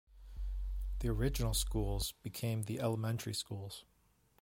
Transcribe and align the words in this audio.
The 0.97 1.09
original 1.09 1.53
schools 1.53 2.13
became 2.23 2.63
the 2.63 2.79
elementary 2.79 3.35
schools. 3.35 3.85